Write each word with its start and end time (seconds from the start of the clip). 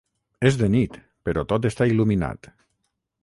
És 0.49 0.55
de 0.61 0.69
nit, 0.75 0.97
però 1.29 1.45
tot 1.53 1.69
està 1.71 1.89
il·luminat. 1.93 2.49